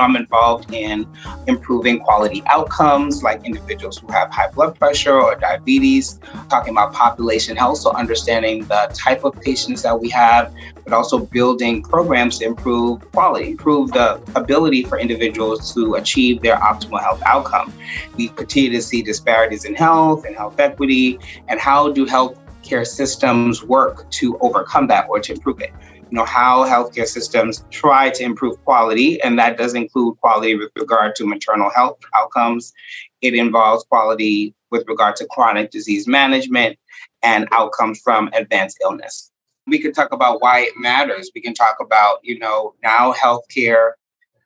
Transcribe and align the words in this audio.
know, 0.00 0.04
I'm 0.04 0.16
involved 0.16 0.72
in 0.72 1.06
improving 1.46 2.00
quality 2.00 2.42
outcomes, 2.46 3.22
like 3.22 3.44
individuals 3.44 3.98
who 3.98 4.10
have 4.12 4.30
high 4.30 4.50
blood 4.50 4.78
pressure 4.78 5.20
or 5.20 5.34
diabetes, 5.36 6.18
talking 6.48 6.72
about 6.72 6.92
population 6.92 7.56
health, 7.56 7.78
so 7.78 7.92
understanding 7.92 8.64
the 8.64 8.90
type 8.94 9.24
of 9.24 9.40
patients 9.40 9.82
that 9.82 9.98
we 9.98 10.08
have, 10.10 10.52
but 10.84 10.92
also 10.92 11.18
building 11.18 11.82
programs 11.82 12.38
to 12.38 12.46
improve 12.46 13.00
quality, 13.12 13.50
improve 13.50 13.92
the 13.92 14.20
ability 14.34 14.84
for 14.84 14.98
individuals 14.98 15.72
to 15.74 15.94
achieve 15.94 16.42
their 16.42 16.56
optimal 16.56 17.00
health 17.00 17.22
outcome. 17.24 17.72
We 18.16 18.28
continue 18.28 18.70
to 18.70 18.82
see 18.82 19.02
disparities 19.02 19.64
in 19.64 19.74
health 19.74 20.24
and 20.24 20.36
health 20.36 20.58
equity, 20.58 21.18
and 21.48 21.60
how 21.60 21.92
do 21.92 22.04
health 22.06 22.38
care 22.62 22.84
systems 22.84 23.64
work 23.64 24.08
to 24.10 24.38
overcome 24.40 24.86
that 24.88 25.06
or 25.08 25.18
to 25.20 25.32
improve 25.32 25.60
it 25.60 25.72
you 26.10 26.16
know 26.16 26.24
how 26.24 26.64
healthcare 26.64 27.06
systems 27.06 27.64
try 27.70 28.10
to 28.10 28.22
improve 28.24 28.62
quality 28.64 29.20
and 29.22 29.38
that 29.38 29.56
does 29.56 29.74
include 29.74 30.18
quality 30.20 30.56
with 30.56 30.70
regard 30.76 31.14
to 31.16 31.26
maternal 31.26 31.70
health 31.70 31.98
outcomes. 32.14 32.72
It 33.20 33.34
involves 33.34 33.84
quality 33.84 34.54
with 34.70 34.84
regard 34.88 35.16
to 35.16 35.26
chronic 35.26 35.70
disease 35.70 36.08
management 36.08 36.78
and 37.22 37.46
outcomes 37.52 38.00
from 38.00 38.28
advanced 38.32 38.78
illness. 38.82 39.30
We 39.66 39.78
could 39.78 39.94
talk 39.94 40.12
about 40.12 40.42
why 40.42 40.60
it 40.60 40.72
matters. 40.76 41.30
We 41.34 41.42
can 41.42 41.54
talk 41.54 41.76
about 41.80 42.18
you 42.22 42.38
know 42.38 42.74
now 42.82 43.12
healthcare 43.12 43.92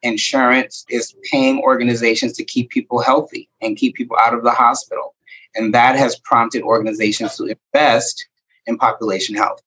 insurance 0.02 0.84
is 0.90 1.14
paying 1.32 1.60
organizations 1.60 2.34
to 2.34 2.44
keep 2.44 2.68
people 2.68 3.00
healthy 3.00 3.48
and 3.62 3.78
keep 3.78 3.94
people 3.94 4.18
out 4.20 4.34
of 4.34 4.44
the 4.44 4.50
hospital. 4.50 5.14
And 5.54 5.72
that 5.72 5.96
has 5.96 6.18
prompted 6.18 6.62
organizations 6.62 7.36
to 7.36 7.44
invest 7.46 8.28
in 8.66 8.76
population 8.76 9.34
health 9.34 9.62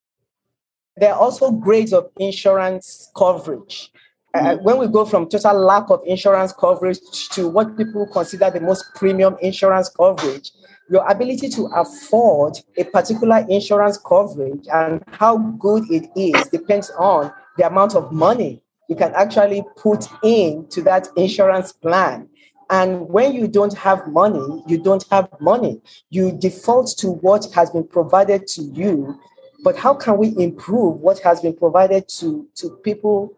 there 0.97 1.13
are 1.13 1.19
also 1.19 1.51
grades 1.51 1.93
of 1.93 2.09
insurance 2.17 3.11
coverage. 3.15 3.91
Uh, 4.33 4.39
mm-hmm. 4.39 4.63
when 4.63 4.77
we 4.77 4.87
go 4.87 5.05
from 5.05 5.29
total 5.29 5.57
lack 5.57 5.89
of 5.89 6.01
insurance 6.05 6.51
coverage 6.51 6.99
to 7.29 7.47
what 7.47 7.77
people 7.77 8.05
consider 8.11 8.49
the 8.49 8.59
most 8.59 8.83
premium 8.93 9.37
insurance 9.41 9.89
coverage, 9.89 10.51
your 10.89 11.09
ability 11.09 11.49
to 11.49 11.65
afford 11.75 12.57
a 12.77 12.83
particular 12.83 13.45
insurance 13.49 13.97
coverage 13.97 14.65
and 14.73 15.03
how 15.07 15.37
good 15.37 15.83
it 15.89 16.09
is 16.15 16.47
depends 16.49 16.89
on 16.97 17.31
the 17.57 17.65
amount 17.65 17.95
of 17.95 18.11
money 18.11 18.61
you 18.87 18.95
can 18.95 19.13
actually 19.15 19.63
put 19.75 20.07
into 20.23 20.81
that 20.81 21.07
insurance 21.15 21.71
plan. 21.71 22.29
And 22.69 23.07
when 23.09 23.33
you 23.33 23.47
don't 23.47 23.73
have 23.77 24.07
money, 24.07 24.63
you 24.67 24.77
don't 24.77 25.05
have 25.11 25.29
money. 25.39 25.81
You 26.09 26.37
default 26.37 26.95
to 26.97 27.11
what 27.11 27.47
has 27.53 27.69
been 27.69 27.87
provided 27.87 28.47
to 28.47 28.61
you 28.61 29.19
but 29.67 29.75
how 29.75 29.93
can 29.93 30.17
we 30.17 30.33
improve 30.37 31.01
what 31.01 31.19
has 31.19 31.41
been 31.41 31.53
provided 31.53 32.07
to, 32.07 32.47
to 32.55 32.69
people 32.85 33.37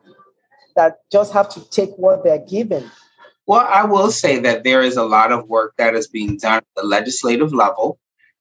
that 0.75 0.99
just 1.11 1.33
have 1.33 1.49
to 1.49 1.69
take 1.71 1.89
what 1.97 2.23
they're 2.23 2.45
given? 2.45 2.87
Well, 3.47 3.65
I 3.67 3.83
will 3.83 4.11
say 4.11 4.37
that 4.37 4.63
there 4.63 4.83
is 4.83 4.95
a 4.95 5.03
lot 5.03 5.31
of 5.31 5.49
work 5.49 5.73
that 5.79 5.95
is 5.95 6.07
being 6.07 6.37
done 6.37 6.57
at 6.57 6.65
the 6.75 6.83
legislative 6.83 7.51
level. 7.51 7.97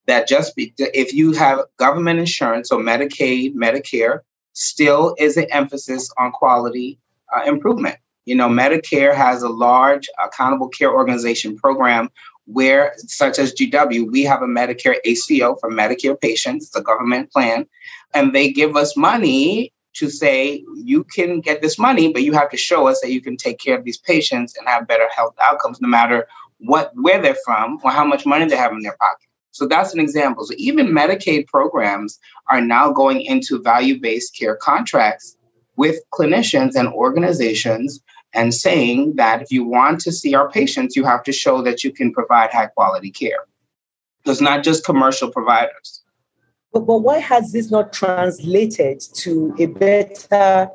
That 0.07 0.29
just 0.29 0.55
be, 0.55 0.75
if 0.77 1.15
you 1.15 1.33
have 1.33 1.61
government 1.79 2.21
insurance 2.21 2.71
or 2.71 2.79
Medicaid, 2.79 3.55
Medicare, 3.55 4.21
still 4.53 5.17
is 5.19 5.39
an 5.39 5.47
emphasis 5.51 6.11
on 6.19 6.31
quality 6.33 6.99
uh, 7.35 7.45
improvement. 7.45 7.97
You 8.27 8.35
know, 8.35 8.51
Medicare 8.51 9.15
has 9.15 9.43
a 9.43 9.49
large 9.49 10.11
accountable 10.23 10.69
care 10.69 10.93
organization 10.93 11.57
program 11.57 12.11
where, 12.49 12.95
such 12.97 13.39
as 13.39 13.53
GW, 13.53 14.11
we 14.11 14.23
have 14.23 14.41
a 14.41 14.47
Medicare 14.47 14.97
ACO 15.05 15.57
for 15.57 15.71
Medicare 15.71 16.19
patients, 16.19 16.67
it's 16.67 16.77
a 16.77 16.83
government 16.83 17.31
plan, 17.31 17.67
and 18.15 18.35
they 18.35 18.51
give 18.51 18.75
us 18.75 18.97
money 18.97 19.73
to 19.95 20.09
say, 20.09 20.65
you 20.75 21.05
can 21.05 21.41
get 21.41 21.61
this 21.61 21.79
money, 21.79 22.11
but 22.13 22.23
you 22.23 22.33
have 22.33 22.51
to 22.51 22.57
show 22.57 22.87
us 22.87 23.01
that 23.01 23.13
you 23.13 23.21
can 23.21 23.37
take 23.37 23.59
care 23.59 23.77
of 23.77 23.85
these 23.85 23.99
patients 23.99 24.57
and 24.57 24.67
have 24.67 24.89
better 24.89 25.09
health 25.15 25.35
outcomes 25.43 25.81
no 25.81 25.89
matter 25.89 26.27
what 26.59 26.91
where 26.95 27.21
they're 27.21 27.37
from 27.45 27.79
or 27.85 27.91
how 27.91 28.05
much 28.05 28.25
money 28.25 28.47
they 28.47 28.57
have 28.57 28.73
in 28.73 28.81
their 28.81 28.97
pocket. 28.99 29.29
So 29.51 29.67
that's 29.67 29.93
an 29.93 30.01
example. 30.01 30.45
So 30.47 30.55
even 30.57 30.89
Medicaid 30.89 31.49
programs 31.49 32.19
are 32.51 32.61
now 32.61 32.91
going 32.93 33.23
into 33.23 33.61
value-based 33.61 34.37
care 34.37 34.57
contracts 34.57 35.37
with 35.77 35.97
clinicians 36.13 36.77
and 36.77 36.89
organizations 36.89 38.01
and 38.39 38.55
saying 38.55 39.17
that 39.17 39.43
if 39.43 39.51
you 39.51 39.65
want 39.65 40.01
to 40.01 40.13
see 40.13 40.33
our 40.33 40.49
patients, 40.49 40.95
you 40.95 41.05
have 41.05 41.25
to 41.25 41.33
show 41.33 41.61
that 41.63 41.83
you 41.83 41.91
can 41.93 42.13
provide 42.13 42.51
high 42.53 42.69
quality 42.69 43.11
care. 43.11 43.45
It's 44.27 44.41
not 44.41 44.63
just 44.63 44.85
commercial 44.85 45.29
providers. 45.29 46.03
But, 46.73 46.87
but 46.87 46.99
why 46.99 47.19
has 47.19 47.51
this 47.51 47.73
not 47.73 47.93
translated 47.93 49.01
to 49.15 49.55
a 49.59 49.67
better 49.67 50.69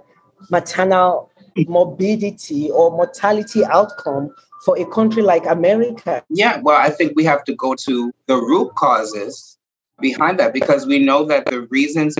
maternal 0.50 1.32
morbidity 1.68 2.70
or 2.70 2.92
mortality 2.92 3.64
outcome 3.64 4.30
for 4.66 4.78
a 4.78 4.86
country 4.88 5.24
like 5.24 5.46
America? 5.46 6.22
Yeah, 6.30 6.60
well, 6.62 6.78
I 6.78 6.90
think 6.90 7.14
we 7.16 7.24
have 7.24 7.46
to 7.46 7.56
go 7.56 7.76
to 7.76 8.12
the 8.28 8.36
root 8.36 8.76
causes 8.76 9.58
behind 10.02 10.38
that 10.40 10.52
because 10.52 10.86
we 10.86 11.00
know 11.00 11.24
that 11.26 11.46
the 11.46 11.62
reasons 11.68 12.18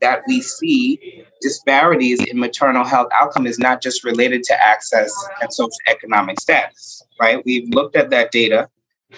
that 0.00 0.22
we 0.26 0.40
see 0.40 1.24
disparities 1.40 2.22
in 2.24 2.38
maternal 2.38 2.84
health 2.84 3.08
outcome 3.14 3.46
is 3.46 3.58
not 3.58 3.82
just 3.82 4.04
related 4.04 4.42
to 4.44 4.66
access 4.66 5.12
and 5.40 5.50
socioeconomic 5.50 6.38
status, 6.40 7.02
right? 7.20 7.42
We've 7.44 7.68
looked 7.70 7.96
at 7.96 8.10
that 8.10 8.30
data, 8.30 8.68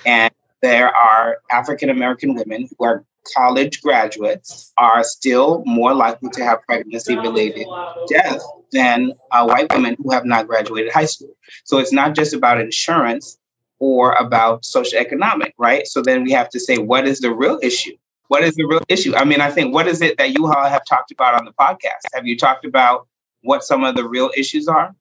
and 0.06 0.32
there 0.62 0.94
are 0.94 1.38
African 1.50 1.90
American 1.90 2.34
women 2.34 2.68
who 2.78 2.84
are 2.84 3.04
college 3.34 3.82
graduates 3.82 4.72
are 4.78 5.04
still 5.04 5.62
more 5.66 5.94
likely 5.94 6.30
to 6.30 6.44
have 6.44 6.62
pregnancy 6.62 7.16
related 7.16 7.66
death 8.08 8.40
than 8.72 9.12
uh, 9.32 9.44
white 9.46 9.70
women 9.72 9.96
who 9.98 10.10
have 10.10 10.24
not 10.24 10.46
graduated 10.46 10.92
high 10.92 11.04
school. 11.04 11.34
So 11.64 11.78
it's 11.78 11.92
not 11.92 12.14
just 12.14 12.32
about 12.32 12.60
insurance 12.60 13.38
or 13.78 14.12
about 14.12 14.62
socioeconomic, 14.62 15.52
right? 15.58 15.86
So 15.86 16.02
then 16.02 16.24
we 16.24 16.32
have 16.32 16.48
to 16.50 16.60
say, 16.60 16.78
what 16.78 17.06
is 17.06 17.20
the 17.20 17.32
real 17.32 17.58
issue? 17.62 17.96
What 18.28 18.44
is 18.44 18.54
the 18.54 18.64
real 18.64 18.82
issue? 18.88 19.16
I 19.16 19.24
mean, 19.24 19.40
I 19.40 19.50
think 19.50 19.74
what 19.74 19.86
is 19.88 20.00
it 20.02 20.16
that 20.18 20.38
you 20.38 20.46
all 20.46 20.68
have 20.68 20.84
talked 20.84 21.10
about 21.10 21.34
on 21.34 21.44
the 21.44 21.52
podcast? 21.52 22.04
Have 22.14 22.26
you 22.26 22.36
talked 22.36 22.64
about 22.64 23.08
what 23.42 23.64
some 23.64 23.84
of 23.84 23.96
the 23.96 24.06
real 24.06 24.30
issues 24.36 24.68
are? 24.68 24.94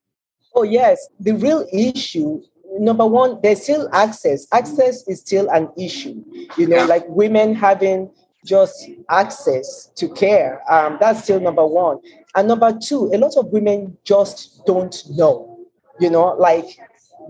Oh, 0.56 0.64
yes. 0.64 1.08
The 1.20 1.34
real 1.34 1.68
issue, 1.72 2.42
number 2.80 3.06
one, 3.06 3.40
there's 3.44 3.64
still 3.64 3.90
access. 3.94 4.48
Access 4.54 5.08
is 5.08 5.20
still 5.20 5.50
an 5.52 5.70
issue. 5.78 6.24
You 6.58 6.68
know, 6.68 6.78
yeah. 6.78 6.86
like 6.86 7.04
women 7.10 7.54
having 7.54 8.10
just 8.46 8.90
access 9.10 9.88
to 9.98 10.08
care. 10.14 10.64
Um, 10.72 10.98
that's 11.00 11.24
still 11.24 11.40
number 11.40 11.66
one. 11.66 12.00
And 12.36 12.48
number 12.48 12.78
two, 12.82 13.12
a 13.14 13.18
lot 13.18 13.36
of 13.36 13.48
women 13.48 13.98
just 14.06 14.66
don't 14.66 14.96
know. 15.12 15.60
You 16.00 16.10
know, 16.10 16.28
like 16.40 16.80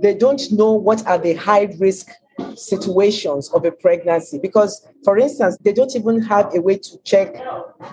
they 0.01 0.13
don't 0.13 0.51
know 0.51 0.73
what 0.73 1.05
are 1.07 1.17
the 1.17 1.33
high 1.33 1.75
risk 1.79 2.09
situations 2.55 3.49
of 3.53 3.65
a 3.65 3.71
pregnancy. 3.71 4.39
Because 4.39 4.87
for 5.03 5.17
instance 5.17 5.57
they 5.61 5.73
don't 5.73 5.95
even 5.95 6.21
have 6.21 6.53
a 6.55 6.61
way 6.61 6.77
to 6.77 6.97
check 7.03 7.35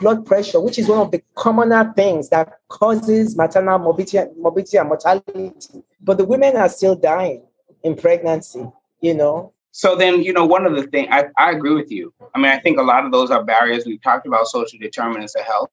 blood 0.00 0.24
pressure 0.24 0.60
which 0.60 0.78
is 0.78 0.88
one 0.88 0.98
of 0.98 1.10
the 1.10 1.22
commoner 1.36 1.92
things 1.94 2.30
that 2.30 2.58
causes 2.68 3.36
maternal 3.36 3.78
morbidity, 3.78 4.18
morbidity 4.38 4.76
and 4.76 4.88
mortality. 4.88 5.52
But 6.00 6.18
the 6.18 6.24
women 6.24 6.56
are 6.56 6.68
still 6.68 6.96
dying 6.96 7.42
in 7.82 7.96
pregnancy 7.96 8.66
you 9.04 9.14
know? 9.14 9.52
So 9.72 9.96
then 9.96 10.22
you 10.22 10.32
know 10.32 10.46
one 10.46 10.66
of 10.66 10.74
the 10.74 10.84
things 10.84 11.08
I, 11.10 11.26
I 11.36 11.50
agree 11.50 11.74
with 11.74 11.90
you. 11.90 12.12
I 12.34 12.38
mean 12.38 12.50
i 12.50 12.58
think 12.58 12.78
a 12.78 12.82
lot 12.82 13.04
of 13.04 13.12
those 13.12 13.30
are 13.30 13.44
barriers. 13.44 13.84
We 13.84 13.98
talked 13.98 14.26
about 14.26 14.46
social 14.46 14.78
determinants 14.78 15.34
of 15.34 15.44
health. 15.44 15.70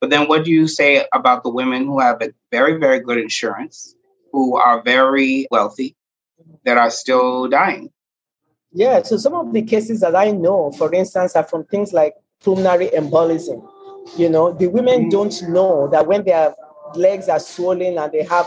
But 0.00 0.08
then 0.08 0.28
what 0.28 0.44
do 0.44 0.50
you 0.50 0.66
say 0.66 1.04
about 1.12 1.42
the 1.42 1.50
women 1.50 1.84
who 1.84 2.00
have 2.00 2.22
a 2.22 2.32
very 2.50 2.78
very 2.78 3.00
good 3.00 3.18
insurance 3.18 3.94
who 4.32 4.56
are 4.56 4.82
very 4.82 5.46
wealthy 5.50 5.96
that 6.64 6.78
are 6.78 6.90
still 6.90 7.48
dying 7.48 7.90
yeah, 8.72 9.02
so 9.02 9.16
some 9.16 9.34
of 9.34 9.52
the 9.52 9.62
cases 9.62 10.00
that 10.00 10.14
I 10.14 10.30
know, 10.30 10.70
for 10.72 10.92
instance, 10.94 11.34
are 11.34 11.44
from 11.44 11.64
things 11.64 11.92
like 11.92 12.14
pulmonary 12.42 12.88
embolism. 12.88 13.68
You 14.16 14.28
know, 14.28 14.52
the 14.52 14.68
women 14.68 15.06
mm. 15.06 15.10
don't 15.10 15.42
know 15.48 15.88
that 15.88 16.06
when 16.06 16.24
their 16.24 16.54
legs 16.94 17.28
are 17.28 17.40
swollen 17.40 17.98
and 17.98 18.12
they 18.12 18.24
have 18.24 18.46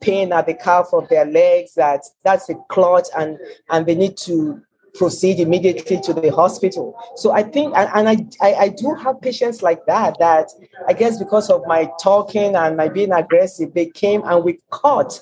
pain 0.00 0.32
at 0.32 0.46
the 0.46 0.54
calf 0.54 0.88
of 0.92 1.08
their 1.08 1.26
legs, 1.26 1.74
that 1.74 2.00
that's 2.24 2.48
a 2.48 2.54
clot 2.68 3.04
and, 3.16 3.38
and 3.68 3.86
they 3.86 3.94
need 3.94 4.16
to 4.18 4.60
proceed 4.94 5.38
immediately 5.38 6.00
to 6.00 6.12
the 6.12 6.30
hospital. 6.30 6.98
So 7.16 7.30
I 7.30 7.42
think, 7.42 7.76
and, 7.76 7.90
and 7.94 8.08
I, 8.08 8.46
I, 8.46 8.54
I, 8.54 8.68
do 8.68 8.94
have 8.94 9.20
patients 9.20 9.62
like 9.62 9.86
that, 9.86 10.18
that 10.18 10.50
I 10.88 10.94
guess 10.94 11.18
because 11.18 11.48
of 11.48 11.62
my 11.66 11.88
talking 12.02 12.56
and 12.56 12.76
my 12.76 12.88
being 12.88 13.12
aggressive, 13.12 13.72
they 13.72 13.86
came 13.86 14.22
and 14.24 14.42
we 14.42 14.58
caught 14.70 15.20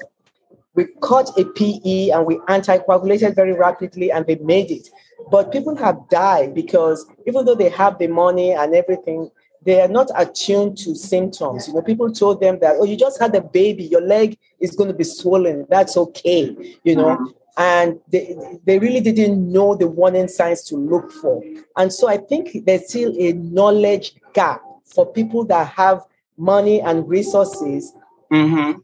we 0.78 0.86
cut 1.02 1.28
a 1.36 1.44
PE 1.44 2.10
and 2.10 2.24
we 2.24 2.36
anticoagulated 2.46 3.34
very 3.34 3.52
rapidly 3.52 4.12
and 4.12 4.24
they 4.28 4.36
made 4.36 4.70
it. 4.70 4.88
But 5.28 5.50
people 5.50 5.74
have 5.74 6.08
died 6.08 6.54
because 6.54 7.04
even 7.26 7.44
though 7.44 7.56
they 7.56 7.68
have 7.70 7.98
the 7.98 8.06
money 8.06 8.52
and 8.52 8.72
everything, 8.76 9.28
they 9.64 9.80
are 9.80 9.88
not 9.88 10.08
attuned 10.14 10.78
to 10.78 10.94
symptoms. 10.94 11.66
You 11.66 11.74
know, 11.74 11.82
people 11.82 12.12
told 12.12 12.40
them 12.40 12.60
that, 12.60 12.76
oh, 12.78 12.84
you 12.84 12.96
just 12.96 13.20
had 13.20 13.34
a 13.34 13.40
baby, 13.40 13.86
your 13.86 14.02
leg 14.02 14.38
is 14.60 14.76
going 14.76 14.86
to 14.86 14.94
be 14.94 15.02
swollen. 15.02 15.66
That's 15.68 15.96
okay, 15.96 16.54
you 16.84 16.94
know. 16.94 17.16
Mm-hmm. 17.16 17.24
And 17.56 17.98
they, 18.12 18.36
they 18.64 18.78
really 18.78 19.00
didn't 19.00 19.50
know 19.50 19.74
the 19.74 19.88
warning 19.88 20.28
signs 20.28 20.62
to 20.66 20.76
look 20.76 21.10
for. 21.10 21.42
And 21.76 21.92
so 21.92 22.08
I 22.08 22.18
think 22.18 22.64
there's 22.66 22.88
still 22.88 23.12
a 23.18 23.32
knowledge 23.32 24.14
gap 24.32 24.62
for 24.84 25.12
people 25.12 25.44
that 25.46 25.66
have 25.70 26.04
money 26.36 26.80
and 26.80 27.08
resources. 27.08 27.92
Mm-hmm. 28.32 28.78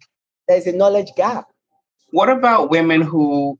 There's 0.48 0.66
a 0.66 0.72
knowledge 0.72 1.10
gap 1.16 1.46
What 2.14 2.30
about 2.30 2.70
women 2.70 3.00
who 3.00 3.58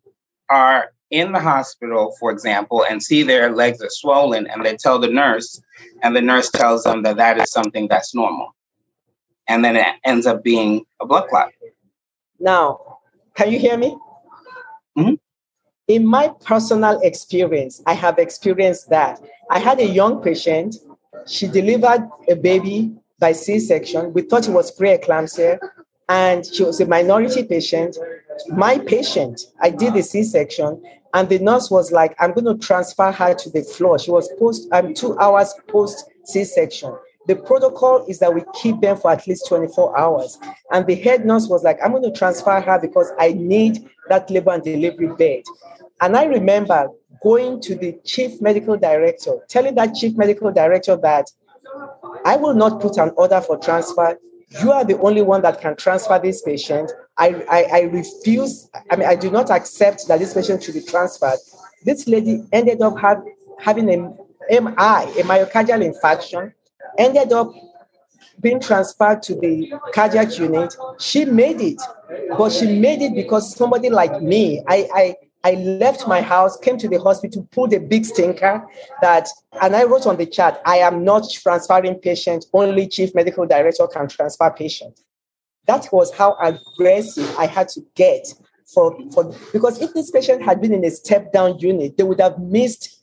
are 0.49 0.93
in 1.11 1.33
the 1.33 1.41
hospital, 1.41 2.15
for 2.21 2.31
example, 2.31 2.85
and 2.89 3.03
see 3.03 3.25
their 3.25 3.51
legs 3.51 3.83
are 3.83 3.91
swollen 3.91 4.47
and 4.47 4.65
they 4.65 4.77
tell 4.77 5.01
the 5.01 5.09
nurse, 5.09 5.61
and 6.03 6.15
the 6.15 6.21
nurse 6.21 6.51
tells 6.53 6.85
them 6.85 7.03
that 7.03 7.17
that 7.17 7.41
is 7.41 7.51
something 7.51 7.89
that's 7.89 8.15
normal. 8.15 8.55
And 9.49 9.65
then 9.65 9.75
it 9.75 9.89
ends 10.05 10.25
up 10.25 10.45
being 10.45 10.87
a 11.01 11.05
blood 11.05 11.27
clot. 11.31 11.51
Now, 12.39 12.99
can 13.35 13.51
you 13.51 13.59
hear 13.59 13.77
me? 13.77 13.99
Mm-hmm. 14.97 15.15
In 15.89 16.07
my 16.07 16.29
personal 16.45 17.01
experience, 17.01 17.83
I 17.87 17.95
have 17.95 18.21
experienced 18.21 18.89
that. 18.91 19.21
I 19.51 19.59
had 19.59 19.81
a 19.81 19.87
young 20.01 20.23
patient. 20.23 20.77
She 21.27 21.49
delivered 21.49 22.09
a 22.29 22.37
baby 22.37 22.95
by 23.19 23.33
C 23.33 23.59
section. 23.59 24.13
We 24.13 24.23
thought 24.23 24.47
it 24.47 24.53
was 24.53 24.71
preeclampsia, 24.79 25.59
and 26.09 26.47
she 26.47 26.63
was 26.63 26.81
a 26.81 26.87
minority 26.87 27.43
patient. 27.43 27.99
My 28.49 28.79
patient, 28.79 29.41
I 29.61 29.71
did 29.71 29.95
the 29.95 30.03
C 30.03 30.23
section, 30.23 30.83
and 31.15 31.29
the 31.29 31.39
nurse 31.39 31.71
was 31.71 31.93
like, 31.93 32.15
I'm 32.19 32.33
going 32.33 32.47
to 32.47 32.67
transfer 32.67 33.11
her 33.11 33.35
to 33.35 33.51
the 33.51 33.63
floor. 33.63 33.99
She 33.99 34.11
was 34.11 34.29
post, 34.39 34.69
um, 34.73 34.95
two 34.95 35.19
hours 35.19 35.55
post 35.69 36.11
C 36.25 36.45
section. 36.45 36.93
The 37.27 37.37
protocol 37.37 38.05
is 38.07 38.19
that 38.19 38.35
we 38.35 38.43
keep 38.55 38.81
them 38.81 38.97
for 38.97 39.11
at 39.11 39.27
least 39.27 39.49
24 39.49 39.99
hours. 39.99 40.39
And 40.73 40.87
the 40.87 40.95
head 40.95 41.25
nurse 41.25 41.49
was 41.49 41.65
like, 41.65 41.79
I'm 41.83 41.93
going 41.93 42.03
to 42.03 42.13
transfer 42.13 42.61
her 42.61 42.79
because 42.79 43.11
I 43.19 43.33
need 43.33 43.89
that 44.09 44.31
labor 44.31 44.53
and 44.53 44.63
delivery 44.63 45.15
bed. 45.17 45.43
And 46.01 46.17
I 46.17 46.25
remember 46.25 46.89
going 47.23 47.61
to 47.63 47.75
the 47.75 47.99
chief 48.05 48.43
medical 48.43 48.77
director, 48.77 49.39
telling 49.49 49.75
that 49.77 49.95
chief 49.95 50.17
medical 50.17 50.53
director 50.53 50.97
that 50.97 51.31
I 52.25 52.37
will 52.37 52.55
not 52.55 52.81
put 52.81 52.99
an 52.99 53.13
order 53.17 53.41
for 53.41 53.57
transfer. 53.57 54.19
You 54.63 54.73
are 54.73 54.85
the 54.85 54.99
only 54.99 55.23
one 55.23 55.43
that 55.43 55.61
can 55.61 55.77
transfer 55.77 56.19
this 56.19 56.43
patient. 56.43 56.93
I, 57.17 57.45
I, 57.49 57.63
I 57.73 57.81
refuse, 57.83 58.69
I 58.91 58.97
mean, 58.97 59.09
I 59.09 59.15
do 59.15 59.31
not 59.31 59.51
accept 59.51 60.09
that 60.09 60.19
this 60.19 60.35
patient 60.35 60.63
should 60.63 60.75
be 60.75 60.83
transferred. 60.83 61.39
This 61.85 62.09
lady 62.09 62.45
ended 62.53 62.83
up 62.83 62.99
have, 62.99 63.23
having 63.59 63.89
an 63.91 64.17
MI, 64.51 65.05
a 65.21 65.23
myocardial 65.23 65.83
infarction, 65.83 66.53
ended 66.99 67.33
up 67.33 67.53
being 68.41 68.61
transferred 68.61 69.23
to 69.23 69.35
the 69.37 69.73
cardiac 69.93 70.39
unit. 70.39 70.75
She 70.99 71.25
made 71.25 71.61
it, 71.61 71.81
but 72.37 72.51
she 72.53 72.79
made 72.79 73.01
it 73.01 73.15
because 73.15 73.55
somebody 73.55 73.91
like 73.91 74.21
me, 74.21 74.63
I, 74.67 74.89
I, 74.95 75.17
I 75.45 75.55
left 75.55 76.09
my 76.09 76.21
house, 76.21 76.57
came 76.57 76.79
to 76.79 76.89
the 76.89 77.01
hospital, 77.01 77.47
pulled 77.53 77.73
a 77.75 77.81
big 77.81 78.05
stinker 78.05 78.67
that, 79.03 79.29
and 79.63 79.77
I 79.77 79.85
wrote 79.85 80.07
on 80.07 80.17
the 80.17 80.27
chat, 80.27 80.61
I 80.65 80.79
am 80.79 81.05
not 81.05 81.31
transferring 81.31 81.97
patients, 81.97 82.49
only 82.53 82.89
chief 82.89 83.15
medical 83.15 83.47
director 83.47 83.87
can 83.87 84.09
transfer 84.09 84.51
patients. 84.51 85.05
That 85.67 85.89
was 85.93 86.13
how 86.13 86.37
aggressive 86.41 87.35
I 87.39 87.47
had 87.47 87.69
to 87.71 87.81
get 87.95 88.27
for, 88.67 88.97
for 89.13 89.35
because 89.53 89.81
if 89.81 89.95
this 89.95 90.11
patient 90.11 90.43
had 90.43 90.61
been 90.61 90.75
in 90.75 90.85
a 90.85 90.91
step 90.91 91.33
down 91.33 91.59
unit, 91.59 91.97
they 91.97 92.03
would 92.03 92.21
have 92.21 92.39
missed 92.39 93.01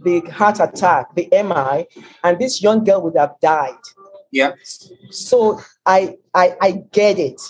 the 0.00 0.20
heart 0.20 0.60
attack, 0.60 1.14
the 1.14 1.28
MI, 1.30 1.86
and 2.22 2.38
this 2.38 2.62
young 2.62 2.84
girl 2.84 3.02
would 3.02 3.16
have 3.16 3.34
died. 3.40 3.78
Yeah. 4.30 4.52
So 5.10 5.60
I 5.86 6.16
I, 6.34 6.56
I 6.60 6.70
get 6.92 7.18
it 7.18 7.40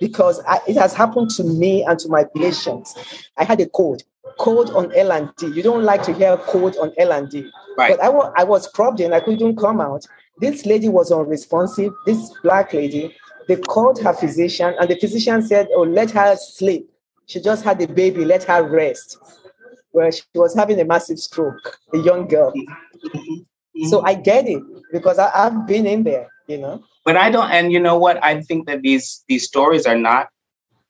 because 0.00 0.40
I, 0.46 0.60
it 0.68 0.76
has 0.76 0.94
happened 0.94 1.30
to 1.30 1.44
me 1.44 1.82
and 1.84 1.98
to 1.98 2.08
my 2.08 2.24
patients. 2.24 2.94
I 3.36 3.44
had 3.44 3.60
a 3.60 3.66
code, 3.66 4.02
code 4.38 4.70
on 4.70 4.94
L 4.94 5.12
and 5.12 5.34
D. 5.36 5.48
You 5.48 5.62
don't 5.62 5.84
like 5.84 6.02
to 6.04 6.12
hear 6.12 6.36
code 6.36 6.76
on 6.76 6.92
L 6.98 7.12
and 7.12 7.30
D, 7.30 7.50
right. 7.78 7.96
but 7.96 8.04
I, 8.04 8.08
I 8.40 8.44
was 8.44 8.68
probed 8.68 9.00
in. 9.00 9.12
I 9.12 9.20
couldn't 9.20 9.56
come 9.56 9.80
out. 9.80 10.06
This 10.38 10.66
lady 10.66 10.88
was 10.88 11.10
unresponsive. 11.10 11.92
This 12.04 12.30
black 12.42 12.74
lady. 12.74 13.16
They 13.48 13.56
called 13.56 14.00
her 14.00 14.12
physician, 14.12 14.74
and 14.78 14.90
the 14.90 14.96
physician 14.96 15.42
said, 15.42 15.68
"Oh, 15.74 15.82
let 15.82 16.10
her 16.12 16.36
sleep. 16.36 16.90
She 17.26 17.40
just 17.40 17.64
had 17.64 17.80
a 17.82 17.88
baby. 17.88 18.24
Let 18.24 18.44
her 18.44 18.62
rest." 18.68 19.18
where 19.96 20.12
she 20.12 20.22
was 20.34 20.54
having 20.54 20.78
a 20.78 20.84
massive 20.84 21.18
stroke, 21.18 21.78
a 21.94 21.98
young 21.98 22.28
girl. 22.28 22.52
So 23.88 24.02
I 24.04 24.12
get 24.12 24.46
it 24.46 24.62
because 24.92 25.18
I, 25.18 25.30
have 25.34 25.66
been 25.66 25.86
in 25.86 26.02
there, 26.02 26.28
you 26.46 26.58
know. 26.58 26.84
But 27.06 27.16
I 27.16 27.30
don't, 27.30 27.50
and 27.50 27.72
you 27.72 27.80
know 27.80 27.96
what? 27.96 28.22
I 28.22 28.42
think 28.42 28.66
that 28.66 28.82
these 28.82 29.24
these 29.26 29.44
stories 29.44 29.86
are 29.86 29.96
not 29.96 30.28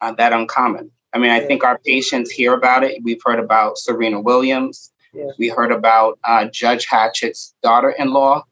uh, 0.00 0.12
that 0.18 0.32
uncommon. 0.32 0.90
I 1.12 1.18
mean, 1.18 1.30
I 1.30 1.40
yeah. 1.40 1.46
think 1.46 1.62
our 1.62 1.78
patients 1.78 2.32
hear 2.32 2.52
about 2.52 2.82
it. 2.82 3.00
We've 3.04 3.22
heard 3.24 3.38
about 3.38 3.78
Serena 3.78 4.20
Williams. 4.20 4.92
Yeah. 5.14 5.30
We 5.38 5.48
heard 5.48 5.70
about 5.70 6.18
uh, 6.24 6.46
Judge 6.46 6.86
Hatchett's 6.86 7.54
daughter-in-law, 7.62 8.42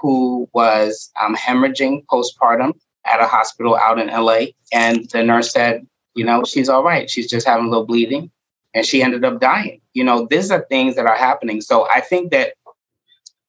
who 0.00 0.46
was 0.52 1.10
um, 1.22 1.34
hemorrhaging 1.34 2.04
postpartum 2.06 2.72
at 3.06 3.20
a 3.20 3.26
hospital 3.26 3.76
out 3.76 3.98
in 3.98 4.08
LA, 4.08 4.46
and 4.72 5.08
the 5.10 5.22
nurse 5.22 5.52
said, 5.52 5.86
"You 6.14 6.24
know, 6.24 6.44
she's 6.44 6.68
all 6.68 6.82
right. 6.82 7.08
She's 7.08 7.28
just 7.28 7.46
having 7.46 7.66
a 7.66 7.68
little 7.68 7.86
bleeding." 7.86 8.30
and 8.76 8.84
she 8.84 9.02
ended 9.02 9.24
up 9.24 9.40
dying. 9.40 9.80
You 9.94 10.04
know, 10.04 10.26
these 10.30 10.50
are 10.50 10.66
things 10.68 10.96
that 10.96 11.06
are 11.06 11.16
happening. 11.16 11.62
So 11.62 11.88
I 11.90 12.02
think 12.02 12.30
that 12.30 12.52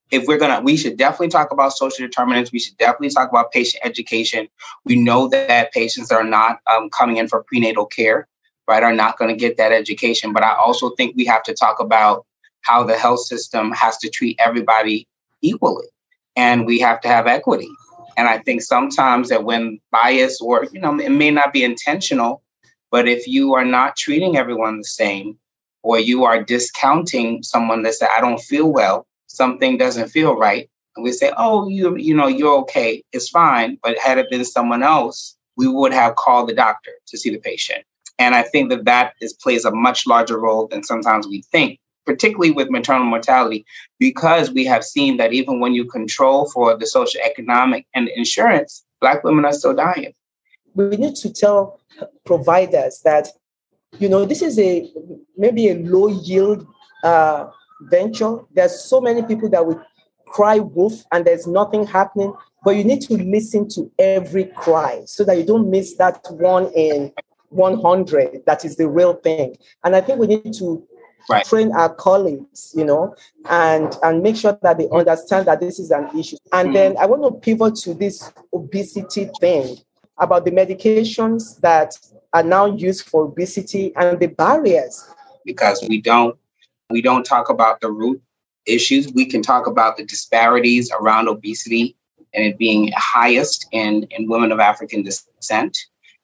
if 0.10 0.26
we're 0.26 0.38
gonna, 0.38 0.62
we 0.62 0.78
should 0.78 0.96
definitely 0.96 1.28
talk 1.28 1.52
about 1.52 1.74
social 1.74 2.08
determinants. 2.08 2.54
We 2.54 2.60
should 2.60 2.78
definitely 2.78 3.10
talk 3.10 3.30
about 3.30 3.52
patient 3.52 3.86
education. 3.86 4.48
We 4.86 4.96
know 4.96 5.28
that 5.28 5.74
patients 5.74 6.14
are 6.14 6.24
not 6.24 6.60
um, 6.72 6.90
coming 6.90 7.18
in 7.18 7.28
for 7.28 7.44
prenatal 7.44 7.86
care, 7.86 8.26
right? 8.70 8.82
Are 8.82 8.94
not 8.94 9.18
going 9.18 9.30
to 9.30 9.38
get 9.38 9.58
that 9.58 9.74
education. 9.74 10.32
But 10.32 10.44
I 10.44 10.56
also 10.56 10.92
think 10.92 11.18
we 11.18 11.26
have 11.26 11.44
to 11.44 11.54
talk 11.54 11.82
about 11.82 12.26
how 12.62 12.86
the 12.86 12.98
health 12.98 13.20
system 13.20 13.74
has 13.74 13.98
to 13.98 14.10
treat 14.10 14.38
everybody 14.40 15.10
equally, 15.42 15.88
and 16.38 16.66
we 16.66 16.80
have 16.80 17.02
to 17.02 17.10
have 17.10 17.28
equity. 17.28 17.70
And 18.18 18.28
I 18.28 18.40
think 18.40 18.64
sometimes 18.64 19.30
that 19.30 19.44
when 19.44 19.80
bias 19.92 20.42
or 20.42 20.66
you 20.72 20.80
know 20.80 21.00
it 21.00 21.12
may 21.12 21.32
not 21.32 21.54
be 21.54 21.64
intentional, 21.64 22.44
but 22.92 23.08
if 23.08 23.28
you 23.28 23.54
are 23.54 23.66
not 23.66 23.96
treating 23.96 24.38
everyone 24.38 24.80
the 24.80 24.84
same, 24.84 25.38
or 25.84 26.00
you 26.00 26.26
are 26.26 26.44
discounting 26.44 27.44
someone 27.44 27.84
that 27.84 27.94
said, 27.94 28.10
I 28.16 28.20
don't 28.20 28.42
feel 28.42 28.72
well, 28.72 29.08
something 29.28 29.78
doesn't 29.78 30.10
feel 30.10 30.36
right, 30.36 30.70
and 30.96 31.04
we 31.04 31.12
say, 31.12 31.32
Oh, 31.38 31.68
you 31.68 31.96
you 31.96 32.16
know, 32.16 32.28
you're 32.28 32.58
okay, 32.62 33.04
it's 33.14 33.30
fine. 33.30 33.78
But 33.84 33.98
had 34.00 34.18
it 34.18 34.30
been 34.30 34.44
someone 34.44 34.84
else, 34.84 35.38
we 35.56 35.68
would 35.68 35.94
have 35.94 36.16
called 36.16 36.50
the 36.50 36.54
doctor 36.54 36.92
to 37.08 37.18
see 37.18 37.30
the 37.30 37.40
patient. 37.40 37.86
And 38.20 38.34
I 38.34 38.42
think 38.42 38.70
that 38.70 38.86
that 38.86 39.14
is, 39.22 39.34
plays 39.34 39.64
a 39.64 39.72
much 39.72 40.08
larger 40.08 40.40
role 40.40 40.68
than 40.68 40.84
sometimes 40.84 41.28
we 41.28 41.44
think, 41.52 41.80
particularly 42.08 42.52
with 42.52 42.72
maternal 42.72 43.06
mortality, 43.06 43.66
because 44.00 44.50
we 44.50 44.66
have 44.66 44.84
seen 44.84 45.18
that 45.18 45.34
even 45.34 45.60
when 45.60 45.74
you 45.74 45.86
control 45.86 46.50
for 46.50 46.76
the 46.76 46.88
social 46.88 47.22
economic 47.24 47.86
and 47.94 48.08
insurance, 48.16 48.84
Black 49.00 49.24
women 49.24 49.46
are 49.46 49.54
still 49.54 49.76
dying. 49.76 50.14
We 50.74 50.98
need 50.98 51.16
to 51.18 51.32
tell 51.32 51.80
providers 52.26 53.02
that 53.04 53.28
you 54.00 54.10
know 54.10 54.26
this 54.26 54.42
is 54.42 54.58
a 54.60 54.92
maybe 55.38 55.70
a 55.70 55.76
low 55.76 56.08
yield 56.08 56.66
uh, 57.04 57.48
venture 57.90 58.40
there's 58.54 58.84
so 58.84 59.00
many 59.00 59.22
people 59.24 59.50
that 59.50 59.66
would 59.66 59.80
cry 60.26 60.60
wolf 60.60 61.04
and 61.12 61.26
there's 61.26 61.48
nothing 61.48 61.86
happening 61.86 62.34
but 62.64 62.76
you 62.76 62.84
need 62.84 63.02
to 63.02 63.14
listen 63.18 63.68
to 63.70 63.90
every 63.98 64.46
cry 64.46 65.02
so 65.06 65.24
that 65.24 65.38
you 65.38 65.46
don't 65.46 65.70
miss 65.70 65.96
that 65.96 66.20
one 66.32 66.68
in 66.76 67.12
100 67.50 68.44
that 68.46 68.66
is 68.66 68.76
the 68.76 68.88
real 68.88 69.14
thing 69.14 69.56
and 69.84 69.96
i 69.96 70.02
think 70.02 70.20
we 70.20 70.28
need 70.28 70.54
to 70.54 70.86
right. 71.30 71.46
train 71.46 71.72
our 71.72 71.94
colleagues 71.94 72.74
you 72.76 72.86
know 72.86 73.14
and 73.50 73.96
and 74.04 74.24
make 74.24 74.36
sure 74.36 74.58
that 74.62 74.78
they 74.78 74.90
understand 74.90 75.48
that 75.48 75.60
this 75.60 75.80
is 75.80 75.92
an 75.92 76.08
issue 76.18 76.38
and 76.54 76.68
mm-hmm. 76.70 76.74
then 76.74 76.98
i 76.98 77.06
want 77.06 77.22
to 77.22 77.40
pivot 77.40 77.76
to 77.76 77.94
this 77.94 78.32
obesity 78.54 79.30
thing 79.40 79.78
about 80.20 80.46
the 80.46 80.52
medications 80.52 81.60
that 81.62 81.98
are 82.34 82.44
now 82.44 82.66
used 82.66 83.08
for 83.08 83.26
obesity 83.26 83.94
and 83.96 84.20
the 84.20 84.28
barriers. 84.28 85.04
Because 85.46 85.84
we 85.88 86.02
don't 86.02 86.38
we 86.90 87.02
don't 87.02 87.26
talk 87.26 87.50
about 87.50 87.82
the 87.82 87.92
root 87.92 88.22
issues. 88.66 89.12
We 89.14 89.26
can 89.26 89.42
talk 89.42 89.68
about 89.68 89.98
the 89.98 90.06
disparities 90.06 90.92
around 91.00 91.28
obesity 91.28 91.96
and 92.34 92.46
it 92.46 92.58
being 92.58 92.92
highest 92.96 93.68
in, 93.72 94.04
in 94.12 94.28
women 94.28 94.52
of 94.52 94.60
African 94.60 95.04
descent. 95.04 95.78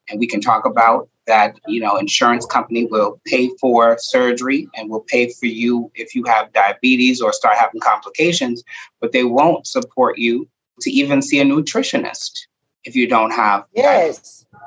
And 0.09 0.19
we 0.19 0.27
can 0.27 0.41
talk 0.41 0.65
about 0.65 1.09
that, 1.27 1.57
you 1.67 1.79
know, 1.79 1.97
insurance 1.97 2.45
company 2.45 2.85
will 2.85 3.21
pay 3.25 3.49
for 3.61 3.97
surgery 3.97 4.67
and 4.75 4.89
will 4.89 5.05
pay 5.07 5.29
for 5.29 5.45
you 5.45 5.91
if 5.95 6.13
you 6.13 6.23
have 6.25 6.51
diabetes 6.51 7.21
or 7.21 7.31
start 7.31 7.57
having 7.57 7.79
complications, 7.79 8.63
but 8.99 9.13
they 9.13 9.23
won't 9.23 9.65
support 9.65 10.17
you 10.17 10.47
to 10.81 10.91
even 10.91 11.21
see 11.21 11.39
a 11.39 11.45
nutritionist 11.45 12.47
if 12.83 12.95
you 12.95 13.07
don't 13.07 13.31
have 13.31 13.63
yes. 13.73 14.45
that. 14.51 14.59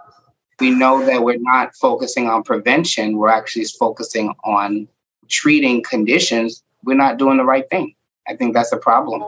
we 0.61 0.71
know 0.71 1.05
that 1.05 1.23
we're 1.23 1.38
not 1.38 1.75
focusing 1.75 2.28
on 2.28 2.43
prevention 2.43 3.19
we're 3.19 3.28
actually 3.28 3.66
focusing 3.78 4.33
on 4.45 4.88
treating 5.28 5.83
conditions. 5.83 6.62
We're 6.85 6.95
not 6.95 7.19
doing 7.19 7.37
the 7.37 7.45
right 7.45 7.69
thing. 7.71 7.95
I 8.28 8.37
think 8.37 8.55
that's 8.55 8.73
a 8.73 8.76
problem. 8.76 9.23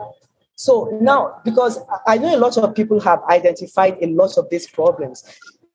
So 0.55 0.97
now 1.01 1.39
because 1.45 1.79
i 2.05 2.17
know 2.17 2.35
a 2.35 2.37
lot 2.37 2.57
of 2.57 2.75
people 2.75 2.99
have 2.99 3.23
identified 3.29 3.97
a 4.01 4.07
lot 4.07 4.37
of 4.37 4.49
these 4.49 4.67
problems 4.67 5.23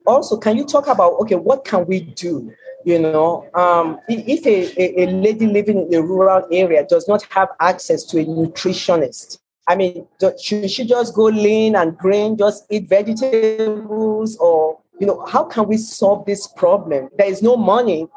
also 0.05 0.37
can 0.37 0.57
you 0.57 0.65
talk 0.65 0.87
about 0.87 1.13
okay 1.19 1.35
what 1.35 1.65
can 1.65 1.85
we 1.85 1.99
do 1.99 2.51
you 2.83 2.99
know 2.99 3.47
um, 3.55 3.99
if 4.07 4.45
a, 4.45 5.01
a, 5.01 5.11
lady 5.11 5.47
living 5.47 5.87
in 5.91 5.93
a 5.93 6.01
rural 6.01 6.45
area 6.51 6.85
does 6.87 7.07
not 7.07 7.23
have 7.23 7.49
access 7.59 8.03
to 8.03 8.19
a 8.19 8.25
nutritionist 8.25 9.39
I 9.67 9.75
mean, 9.75 10.07
should 10.41 10.69
she 10.69 10.85
just 10.85 11.15
go 11.15 11.23
lean 11.23 11.75
and 11.75 11.97
green, 11.97 12.37
just 12.37 12.65
eat 12.69 12.87
vegetables, 12.87 14.37
or 14.37 14.79
you 14.99 15.07
know, 15.07 15.25
how 15.25 15.43
can 15.43 15.67
we 15.67 15.77
solve 15.77 16.25
this 16.25 16.47
problem? 16.47 17.09
There 17.17 17.27
is 17.27 17.41
no 17.41 17.57
money 17.57 18.07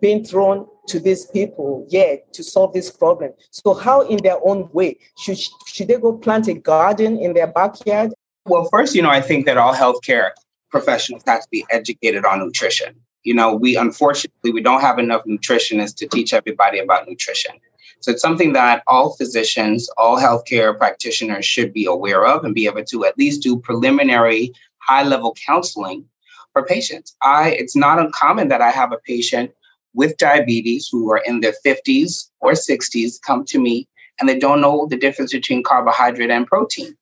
being 0.00 0.24
thrown 0.24 0.66
to 0.88 1.00
these 1.00 1.26
people 1.26 1.86
yet 1.88 2.32
to 2.34 2.42
solve 2.42 2.72
this 2.72 2.90
problem. 2.90 3.32
So, 3.50 3.74
how, 3.74 4.02
in 4.02 4.18
their 4.22 4.38
own 4.46 4.68
way, 4.72 4.98
should 5.18 5.38
should 5.66 5.88
they 5.88 5.98
go 5.98 6.12
plant 6.12 6.48
a 6.48 6.54
garden 6.54 7.18
in 7.18 7.32
their 7.32 7.46
backyard? 7.46 8.12
Well, 8.44 8.68
first, 8.70 8.94
you 8.94 9.02
know, 9.02 9.10
I 9.10 9.20
think 9.20 9.46
that 9.46 9.56
all 9.56 9.74
healthcare 9.74 10.30
professionals 10.70 11.22
have 11.26 11.42
to 11.42 11.48
be 11.50 11.64
educated 11.70 12.24
on 12.24 12.40
nutrition. 12.40 12.94
You 13.24 13.34
know, 13.34 13.54
we 13.54 13.76
unfortunately 13.76 14.52
we 14.52 14.62
don't 14.62 14.80
have 14.80 14.98
enough 14.98 15.24
nutritionists 15.24 15.96
to 15.96 16.08
teach 16.08 16.32
everybody 16.32 16.78
about 16.78 17.08
nutrition. 17.08 17.52
So 18.00 18.12
it's 18.12 18.22
something 18.22 18.52
that 18.52 18.82
all 18.86 19.16
physicians, 19.16 19.88
all 19.98 20.18
healthcare 20.18 20.76
practitioners 20.76 21.44
should 21.44 21.72
be 21.72 21.84
aware 21.84 22.26
of 22.26 22.44
and 22.44 22.54
be 22.54 22.66
able 22.66 22.84
to 22.84 23.04
at 23.04 23.18
least 23.18 23.42
do 23.42 23.58
preliminary 23.58 24.52
high 24.78 25.02
level 25.02 25.36
counseling 25.44 26.04
for 26.52 26.64
patients. 26.64 27.16
I 27.22 27.50
it's 27.50 27.76
not 27.76 27.98
uncommon 27.98 28.48
that 28.48 28.62
I 28.62 28.70
have 28.70 28.92
a 28.92 28.98
patient 28.98 29.50
with 29.94 30.16
diabetes 30.16 30.88
who 30.90 31.10
are 31.10 31.22
in 31.26 31.40
their 31.40 31.54
50s 31.64 32.30
or 32.40 32.52
60s 32.52 33.20
come 33.20 33.44
to 33.46 33.58
me 33.58 33.88
and 34.20 34.28
they 34.28 34.38
don't 34.38 34.60
know 34.60 34.86
the 34.86 34.96
difference 34.96 35.32
between 35.32 35.62
carbohydrate 35.62 36.30
and 36.30 36.46
protein. 36.46 36.96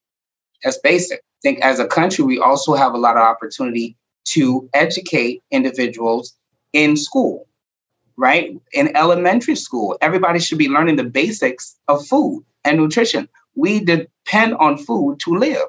That's 0.62 0.78
basic. 0.78 1.22
Think 1.46 1.60
as 1.60 1.78
a 1.78 1.86
country, 1.86 2.24
we 2.24 2.40
also 2.40 2.74
have 2.74 2.92
a 2.92 2.98
lot 2.98 3.16
of 3.16 3.22
opportunity 3.22 3.96
to 4.30 4.68
educate 4.74 5.44
individuals 5.52 6.34
in 6.72 6.96
school, 6.96 7.46
right? 8.16 8.60
In 8.72 8.96
elementary 8.96 9.54
school, 9.54 9.96
everybody 10.00 10.40
should 10.40 10.58
be 10.58 10.68
learning 10.68 10.96
the 10.96 11.04
basics 11.04 11.76
of 11.86 12.04
food 12.04 12.44
and 12.64 12.76
nutrition. 12.76 13.28
We 13.54 13.78
depend 13.78 14.54
on 14.54 14.76
food 14.76 15.20
to 15.20 15.36
live. 15.36 15.68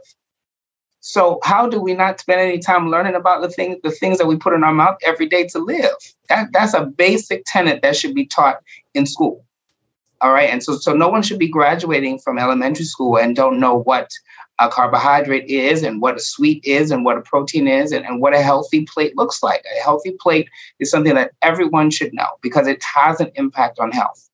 So 1.00 1.38
how 1.44 1.70
do 1.70 1.80
we 1.80 1.94
not 1.94 2.22
spend 2.22 2.42
any 2.42 2.58
time 2.58 2.90
learning 2.90 3.14
about 3.14 3.44
the 3.44 3.50
things 3.50 3.78
the 3.84 3.92
things 3.92 4.18
that 4.18 4.26
we 4.26 4.36
put 4.36 4.54
in 4.54 4.64
our 4.64 4.74
mouth 4.74 4.98
every 5.06 5.30
day 5.30 5.46
to 5.50 5.60
live? 5.60 5.94
That, 6.28 6.48
that's 6.54 6.74
a 6.74 6.88
basic 6.88 7.44
tenet 7.46 7.84
that 7.84 7.96
should 7.96 8.16
be 8.16 8.26
taught 8.26 8.64
in 8.96 9.06
school. 9.06 9.46
All 10.22 10.34
right. 10.34 10.50
And 10.50 10.64
so 10.64 10.78
so 10.78 10.94
no 10.94 11.08
one 11.08 11.22
should 11.22 11.38
be 11.38 11.48
graduating 11.48 12.18
from 12.18 12.40
elementary 12.40 12.86
school 12.86 13.20
and 13.20 13.36
don't 13.36 13.60
know 13.60 13.78
what 13.78 14.10
a 14.60 14.70
carbohydrate 14.70 15.50
is 15.50 15.84
and 15.84 16.02
what 16.02 16.16
a 16.16 16.20
sweet 16.20 16.64
is 16.66 16.92
and 16.92 17.06
what 17.06 17.18
a 17.18 17.22
protein 17.22 17.68
is 17.68 17.92
and, 17.92 18.06
and 18.06 18.22
what 18.22 18.34
a 18.34 18.42
healthy 18.42 18.86
plate 18.86 19.16
looks 19.16 19.44
like. 19.44 19.64
A 19.78 19.84
healthy 19.84 20.12
plate 20.20 20.50
is 20.80 20.90
something 20.90 21.14
that 21.16 21.32
everyone 21.42 21.92
should 21.92 22.14
know 22.14 22.38
because 22.42 22.68
it 22.68 22.84
has 22.84 23.20
an 23.20 23.32
impact 23.36 23.80
on 23.80 23.92
health. 23.92 24.30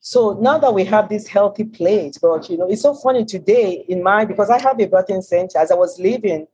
So 0.00 0.38
now 0.40 0.58
that 0.58 0.72
we 0.72 0.84
have 0.84 1.08
this 1.08 1.26
healthy 1.26 1.64
plate, 1.64 2.18
but 2.22 2.48
you 2.48 2.56
know, 2.56 2.66
it's 2.66 2.82
so 2.82 2.94
funny 2.94 3.24
today 3.24 3.84
in 3.88 4.02
my 4.02 4.24
because 4.24 4.50
I 4.50 4.60
have 4.60 4.80
a 4.80 4.86
birthing 4.86 5.22
center. 5.22 5.58
As 5.58 5.70
I 5.70 5.74
was 5.74 5.98
leaving, 5.98 6.46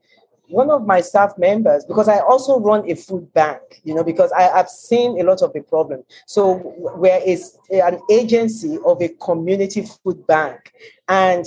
one 0.48 0.70
of 0.70 0.84
my 0.84 1.00
staff 1.00 1.38
members, 1.38 1.84
because 1.84 2.08
I 2.08 2.18
also 2.18 2.58
run 2.58 2.88
a 2.90 2.94
food 2.94 3.32
bank, 3.32 3.80
you 3.84 3.94
know, 3.94 4.04
because 4.04 4.32
I 4.32 4.42
have 4.42 4.68
seen 4.68 5.20
a 5.20 5.24
lot 5.24 5.42
of 5.42 5.52
the 5.52 5.60
problem. 5.60 6.02
So 6.26 6.56
where 6.56 7.22
is 7.24 7.56
an 7.70 8.00
agency 8.10 8.78
of 8.84 9.00
a 9.00 9.08
community 9.08 9.82
food 10.02 10.26
bank, 10.26 10.72
and 11.08 11.46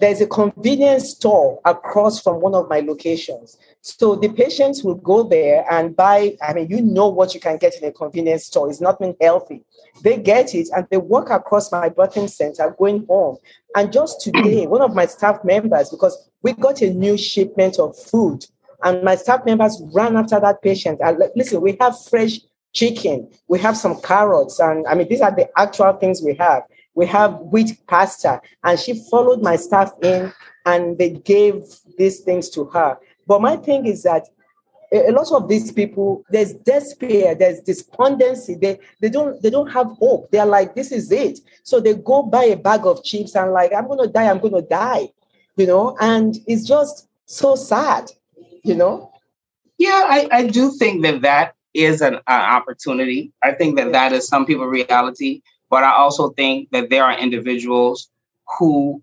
there's 0.00 0.20
a 0.20 0.26
convenience 0.26 1.10
store 1.10 1.60
across 1.64 2.20
from 2.20 2.40
one 2.40 2.54
of 2.54 2.68
my 2.68 2.80
locations. 2.80 3.56
So 3.80 4.16
the 4.16 4.28
patients 4.28 4.82
will 4.82 4.96
go 4.96 5.22
there 5.22 5.64
and 5.70 5.94
buy. 5.94 6.36
I 6.42 6.52
mean, 6.54 6.68
you 6.68 6.80
know 6.80 7.08
what 7.08 7.34
you 7.34 7.40
can 7.40 7.58
get 7.58 7.74
in 7.80 7.88
a 7.88 7.92
convenience 7.92 8.46
store. 8.46 8.70
It's 8.70 8.80
not 8.80 8.98
been 8.98 9.14
healthy. 9.20 9.62
They 10.02 10.16
get 10.16 10.54
it 10.54 10.68
and 10.74 10.86
they 10.90 10.96
walk 10.96 11.30
across 11.30 11.70
my 11.70 11.90
birthing 11.90 12.30
center 12.30 12.74
going 12.78 13.06
home. 13.06 13.36
And 13.76 13.92
just 13.92 14.20
today, 14.20 14.66
one 14.66 14.82
of 14.82 14.94
my 14.94 15.06
staff 15.06 15.44
members, 15.44 15.90
because 15.90 16.30
we 16.42 16.52
got 16.52 16.82
a 16.82 16.90
new 16.90 17.16
shipment 17.16 17.78
of 17.78 17.96
food, 17.96 18.46
and 18.82 19.02
my 19.02 19.16
staff 19.16 19.44
members 19.44 19.80
ran 19.92 20.16
after 20.16 20.40
that 20.40 20.62
patient. 20.62 21.00
And 21.02 21.18
listen, 21.34 21.60
we 21.60 21.76
have 21.80 21.94
fresh 22.04 22.40
chicken, 22.72 23.30
we 23.48 23.58
have 23.60 23.76
some 23.76 24.00
carrots, 24.02 24.58
and 24.58 24.86
I 24.86 24.94
mean, 24.94 25.08
these 25.08 25.20
are 25.20 25.34
the 25.34 25.48
actual 25.58 25.92
things 25.94 26.22
we 26.22 26.34
have 26.34 26.64
we 26.94 27.06
have 27.06 27.38
wheat 27.40 27.78
pasta. 27.86 28.40
And 28.62 28.78
she 28.78 29.04
followed 29.10 29.42
my 29.42 29.56
staff 29.56 29.92
in 30.02 30.32
and 30.66 30.98
they 30.98 31.10
gave 31.10 31.62
these 31.98 32.20
things 32.20 32.48
to 32.50 32.64
her. 32.66 32.98
But 33.26 33.42
my 33.42 33.56
thing 33.56 33.86
is 33.86 34.02
that 34.04 34.28
a 34.92 35.10
lot 35.10 35.32
of 35.32 35.48
these 35.48 35.72
people, 35.72 36.24
there's 36.30 36.54
despair, 36.54 37.34
there's 37.34 37.60
despondency. 37.60 38.54
They 38.54 38.78
they 39.00 39.08
don't 39.08 39.42
they 39.42 39.50
don't 39.50 39.70
have 39.70 39.88
hope. 39.98 40.30
They're 40.30 40.46
like, 40.46 40.74
this 40.74 40.92
is 40.92 41.10
it. 41.10 41.40
So 41.62 41.80
they 41.80 41.94
go 41.94 42.22
buy 42.22 42.44
a 42.44 42.56
bag 42.56 42.86
of 42.86 43.02
chips 43.02 43.34
and 43.34 43.52
like, 43.52 43.72
I'm 43.72 43.88
gonna 43.88 44.06
die, 44.06 44.30
I'm 44.30 44.38
gonna 44.38 44.62
die, 44.62 45.08
you 45.56 45.66
know. 45.66 45.96
And 46.00 46.36
it's 46.46 46.64
just 46.64 47.08
so 47.26 47.56
sad, 47.56 48.10
you 48.62 48.74
know. 48.74 49.12
Yeah, 49.78 50.04
I, 50.06 50.28
I 50.30 50.46
do 50.46 50.70
think 50.70 51.02
that 51.02 51.22
that 51.22 51.54
is 51.72 52.00
an 52.00 52.16
uh, 52.16 52.20
opportunity. 52.28 53.32
I 53.42 53.52
think 53.52 53.76
that 53.76 53.90
that 53.92 54.12
is 54.12 54.28
some 54.28 54.46
people's 54.46 54.70
reality. 54.70 55.42
But 55.74 55.82
I 55.82 55.90
also 55.90 56.28
think 56.28 56.70
that 56.70 56.88
there 56.88 57.02
are 57.02 57.18
individuals 57.18 58.08
who, 58.46 59.02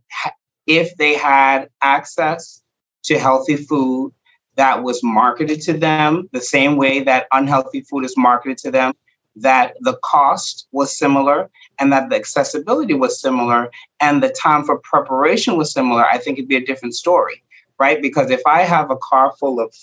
if 0.67 0.95
they 0.95 1.15
had 1.15 1.67
access 1.81 2.63
to 3.03 3.19
healthy 3.19 3.57
food 3.57 4.13
that 4.55 4.81
was 4.81 5.03
marketed 5.03 5.59
to 5.63 5.73
them 5.73 6.29
the 6.31 6.39
same 6.39 6.77
way 6.77 7.01
that 7.01 7.27
unhealthy 7.33 7.81
food 7.81 8.05
is 8.05 8.15
marketed 8.15 8.57
to 8.59 8.71
them, 8.71 8.93
that 9.35 9.75
the 9.81 9.97
cost 10.01 10.69
was 10.71 10.97
similar 10.97 11.49
and 11.77 11.91
that 11.91 12.09
the 12.09 12.15
accessibility 12.15 12.93
was 12.93 13.19
similar 13.19 13.69
and 13.99 14.23
the 14.23 14.29
time 14.29 14.63
for 14.63 14.79
preparation 14.79 15.57
was 15.57 15.73
similar, 15.73 16.05
I 16.05 16.19
think 16.19 16.37
it'd 16.37 16.47
be 16.47 16.55
a 16.55 16.65
different 16.65 16.95
story, 16.95 17.43
right? 17.79 18.01
Because 18.01 18.31
if 18.31 18.43
I 18.45 18.61
have 18.61 18.89
a 18.89 19.01
car 19.09 19.33
full 19.37 19.59
of 19.59 19.75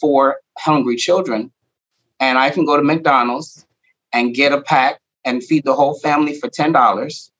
four 0.00 0.40
hungry 0.58 0.96
children 0.96 1.52
and 2.18 2.36
I 2.36 2.50
can 2.50 2.64
go 2.64 2.76
to 2.76 2.82
McDonald's 2.82 3.64
and 4.12 4.34
get 4.34 4.50
a 4.50 4.60
pack 4.60 5.01
and 5.24 5.42
feed 5.42 5.64
the 5.64 5.74
whole 5.74 5.98
family 6.00 6.38
for 6.38 6.48
$10. 6.48 7.30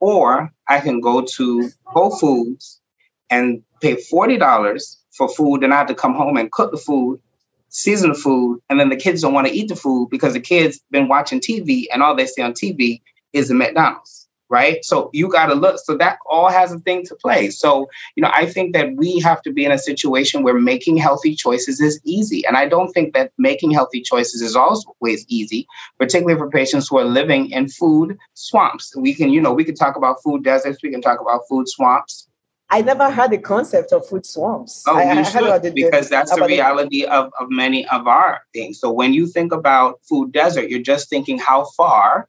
Or 0.00 0.50
I 0.66 0.80
can 0.80 1.00
go 1.00 1.22
to 1.22 1.70
Whole 1.84 2.16
Foods 2.16 2.80
and 3.28 3.62
pay 3.80 3.96
$40 3.96 4.96
for 5.12 5.28
food 5.28 5.62
and 5.62 5.72
I 5.74 5.78
have 5.78 5.88
to 5.88 5.94
come 5.94 6.14
home 6.14 6.36
and 6.36 6.50
cook 6.50 6.70
the 6.70 6.78
food, 6.78 7.20
season 7.68 8.10
the 8.10 8.18
food, 8.18 8.60
and 8.70 8.80
then 8.80 8.88
the 8.88 8.96
kids 8.96 9.22
don't 9.22 9.34
want 9.34 9.46
to 9.46 9.52
eat 9.52 9.68
the 9.68 9.76
food 9.76 10.08
because 10.10 10.32
the 10.32 10.40
kids 10.40 10.80
been 10.90 11.08
watching 11.08 11.40
TV 11.40 11.84
and 11.92 12.02
all 12.02 12.14
they 12.14 12.26
see 12.26 12.42
on 12.42 12.52
TV 12.52 13.00
is 13.32 13.48
the 13.48 13.54
McDonald's 13.54 14.19
right? 14.50 14.84
So 14.84 15.08
you 15.12 15.28
got 15.28 15.46
to 15.46 15.54
look. 15.54 15.78
So 15.78 15.96
that 15.96 16.18
all 16.28 16.48
has 16.48 16.72
a 16.72 16.78
thing 16.80 17.06
to 17.06 17.14
play. 17.14 17.50
So, 17.50 17.88
you 18.16 18.22
know, 18.22 18.30
I 18.34 18.46
think 18.46 18.74
that 18.74 18.94
we 18.96 19.20
have 19.20 19.40
to 19.42 19.52
be 19.52 19.64
in 19.64 19.72
a 19.72 19.78
situation 19.78 20.42
where 20.42 20.54
making 20.54 20.98
healthy 20.98 21.34
choices 21.34 21.80
is 21.80 22.00
easy. 22.04 22.44
And 22.46 22.56
I 22.56 22.66
don't 22.68 22.92
think 22.92 23.14
that 23.14 23.32
making 23.38 23.70
healthy 23.70 24.02
choices 24.02 24.42
is 24.42 24.56
always 24.56 25.24
easy, 25.28 25.66
particularly 25.98 26.38
for 26.38 26.50
patients 26.50 26.88
who 26.88 26.98
are 26.98 27.04
living 27.04 27.50
in 27.50 27.68
food 27.68 28.18
swamps. 28.34 28.94
We 28.96 29.14
can, 29.14 29.30
you 29.30 29.40
know, 29.40 29.52
we 29.52 29.64
can 29.64 29.76
talk 29.76 29.96
about 29.96 30.22
food 30.22 30.42
deserts, 30.42 30.82
we 30.82 30.90
can 30.90 31.00
talk 31.00 31.20
about 31.20 31.42
food 31.48 31.68
swamps. 31.68 32.26
I 32.72 32.82
never 32.82 33.10
had 33.10 33.32
the 33.32 33.38
concept 33.38 33.92
of 33.92 34.06
food 34.06 34.24
swamps. 34.24 34.84
Oh, 34.86 34.96
I, 34.96 35.12
you 35.12 35.20
I 35.20 35.22
should, 35.24 35.74
because 35.74 36.08
that's 36.08 36.32
the 36.34 36.44
reality 36.44 37.02
the- 37.02 37.12
of, 37.12 37.32
of 37.40 37.50
many 37.50 37.86
of 37.88 38.06
our 38.06 38.42
things. 38.52 38.78
So 38.78 38.90
when 38.92 39.12
you 39.12 39.26
think 39.26 39.52
about 39.52 40.00
food 40.08 40.32
desert, 40.32 40.70
you're 40.70 40.82
just 40.82 41.08
thinking 41.08 41.38
how 41.38 41.64
far 41.76 42.28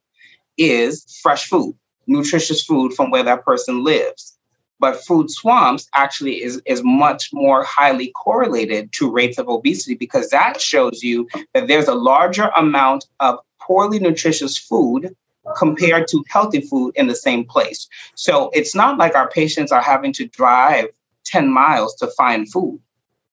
is 0.58 1.20
fresh 1.22 1.46
food 1.48 1.74
nutritious 2.06 2.64
food 2.64 2.92
from 2.92 3.10
where 3.10 3.22
that 3.22 3.44
person 3.44 3.84
lives. 3.84 4.38
But 4.80 5.04
food 5.04 5.30
swamps 5.30 5.88
actually 5.94 6.42
is, 6.42 6.60
is 6.66 6.82
much 6.82 7.30
more 7.32 7.62
highly 7.62 8.10
correlated 8.16 8.92
to 8.94 9.10
rates 9.10 9.38
of 9.38 9.48
obesity 9.48 9.94
because 9.94 10.30
that 10.30 10.60
shows 10.60 11.02
you 11.02 11.28
that 11.54 11.68
there's 11.68 11.86
a 11.86 11.94
larger 11.94 12.50
amount 12.56 13.06
of 13.20 13.38
poorly 13.60 14.00
nutritious 14.00 14.58
food 14.58 15.14
compared 15.56 16.08
to 16.08 16.24
healthy 16.28 16.60
food 16.60 16.92
in 16.96 17.06
the 17.06 17.14
same 17.14 17.44
place. 17.44 17.88
So 18.16 18.50
it's 18.54 18.74
not 18.74 18.98
like 18.98 19.14
our 19.14 19.30
patients 19.30 19.72
are 19.72 19.82
having 19.82 20.12
to 20.14 20.26
drive 20.26 20.86
10 21.26 21.48
miles 21.48 21.94
to 21.96 22.08
find 22.08 22.50
food. 22.50 22.80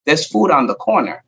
There's 0.05 0.27
food 0.27 0.51
on 0.51 0.67
the 0.67 0.75
corner 0.75 1.23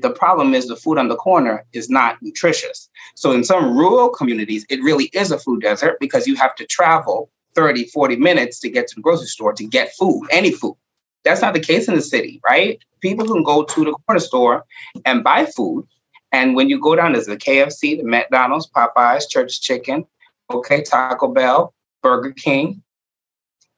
the 0.00 0.10
problem 0.10 0.54
is 0.54 0.66
the 0.66 0.76
food 0.76 0.98
on 0.98 1.08
the 1.08 1.16
corner 1.16 1.64
is 1.72 1.90
not 1.90 2.20
nutritious. 2.22 2.88
So 3.14 3.32
in 3.32 3.44
some 3.44 3.76
rural 3.76 4.10
communities, 4.10 4.64
it 4.68 4.82
really 4.82 5.06
is 5.12 5.30
a 5.30 5.38
food 5.38 5.62
desert 5.62 5.98
because 6.00 6.26
you 6.26 6.36
have 6.36 6.54
to 6.56 6.66
travel 6.66 7.30
30, 7.54 7.86
40 7.86 8.16
minutes 8.16 8.58
to 8.60 8.70
get 8.70 8.88
to 8.88 8.94
the 8.94 9.00
grocery 9.00 9.26
store 9.26 9.52
to 9.52 9.66
get 9.66 9.94
food, 9.94 10.26
any 10.30 10.52
food. 10.52 10.76
That's 11.24 11.42
not 11.42 11.54
the 11.54 11.60
case 11.60 11.88
in 11.88 11.94
the 11.94 12.02
city, 12.02 12.40
right? 12.44 12.78
People 13.00 13.26
can 13.26 13.42
go 13.42 13.62
to 13.62 13.84
the 13.84 13.92
corner 14.06 14.20
store 14.20 14.64
and 15.04 15.22
buy 15.22 15.46
food. 15.46 15.86
And 16.32 16.56
when 16.56 16.68
you 16.68 16.80
go 16.80 16.96
down, 16.96 17.12
there's 17.12 17.26
the 17.26 17.36
KFC, 17.36 17.98
the 17.98 18.04
McDonald's, 18.04 18.68
Popeyes, 18.70 19.28
Church 19.28 19.60
Chicken, 19.60 20.04
okay, 20.50 20.82
Taco 20.82 21.28
Bell, 21.28 21.74
Burger 22.02 22.32
King. 22.32 22.82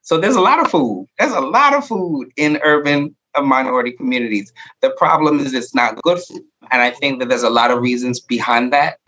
So 0.02 0.18
there's 0.18 0.36
a 0.36 0.40
lot 0.40 0.60
of 0.60 0.70
food. 0.70 1.08
There's 1.18 1.32
a 1.32 1.40
lot 1.40 1.74
of 1.74 1.86
food 1.86 2.30
in 2.36 2.58
urban 2.62 3.16
of 3.34 3.44
minority 3.44 3.92
communities. 3.92 4.52
The 4.80 4.90
problem 4.90 5.40
is 5.40 5.54
it's 5.54 5.74
not 5.74 6.00
good. 6.02 6.20
And 6.70 6.82
I 6.82 6.90
think 6.90 7.20
that 7.20 7.28
there's 7.28 7.42
a 7.42 7.50
lot 7.50 7.70
of 7.70 7.80
reasons 7.80 8.20
behind 8.20 8.72
that. 8.72 8.98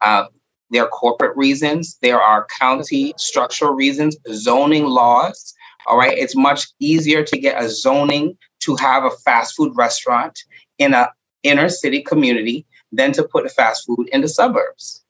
Uh, 0.00 0.24
there 0.70 0.84
are 0.84 0.88
corporate 0.88 1.36
reasons, 1.36 1.98
there 2.00 2.20
are 2.20 2.46
county 2.58 3.12
structural 3.16 3.74
reasons, 3.74 4.16
zoning 4.32 4.84
laws. 4.84 5.52
All 5.86 5.98
right. 5.98 6.16
It's 6.16 6.36
much 6.36 6.68
easier 6.78 7.24
to 7.24 7.38
get 7.38 7.60
a 7.60 7.68
zoning 7.68 8.36
to 8.60 8.76
have 8.76 9.04
a 9.04 9.10
fast 9.10 9.56
food 9.56 9.72
restaurant 9.74 10.38
in 10.78 10.94
a 10.94 11.10
inner 11.42 11.68
city 11.68 12.02
community 12.02 12.66
than 12.92 13.12
to 13.12 13.24
put 13.24 13.46
a 13.46 13.48
fast 13.48 13.86
food 13.86 14.08
in 14.12 14.20
the 14.20 14.28
suburbs. 14.28 15.04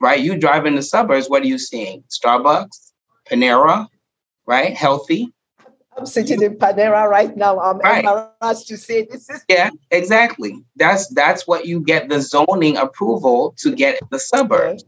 Right? 0.00 0.20
You 0.20 0.38
drive 0.38 0.64
in 0.66 0.74
the 0.74 0.82
suburbs, 0.82 1.28
what 1.28 1.42
are 1.42 1.46
you 1.46 1.58
seeing? 1.58 2.04
Starbucks, 2.08 2.92
Panera, 3.28 3.88
right? 4.46 4.74
Healthy. 4.74 5.33
I'm 5.96 6.06
sitting 6.06 6.42
in 6.42 6.56
Panera 6.56 7.08
right 7.08 7.36
now. 7.36 7.60
I'm 7.60 7.78
right. 7.78 8.04
embarrassed 8.04 8.68
to 8.68 8.76
say 8.76 9.06
this 9.10 9.30
is 9.30 9.44
Yeah, 9.48 9.70
exactly. 9.90 10.64
That's 10.76 11.08
that's 11.08 11.46
what 11.46 11.66
you 11.66 11.80
get 11.80 12.08
the 12.08 12.20
zoning 12.20 12.76
approval 12.76 13.54
to 13.58 13.74
get 13.74 14.00
the 14.10 14.18
suburbs. 14.18 14.84